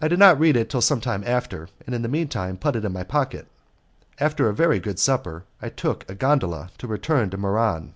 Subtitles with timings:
[0.00, 2.76] I did not read it till some time after, and in the mean time put
[2.76, 3.46] it in my pocket.
[4.18, 7.92] After a very good supper I took a gondola to return to Muran.